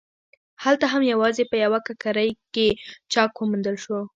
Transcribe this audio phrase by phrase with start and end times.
[0.63, 2.67] هلته هم یوازې په یوه ککرۍ کې
[3.13, 3.99] چاک وموندل شو.